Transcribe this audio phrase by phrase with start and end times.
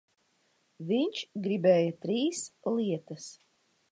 [0.91, 2.41] Viņš gribēja trīs
[2.79, 3.31] lietas.